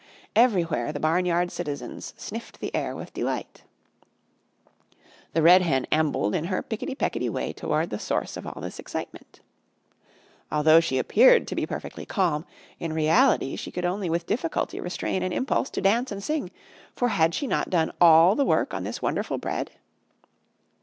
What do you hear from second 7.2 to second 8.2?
way toward the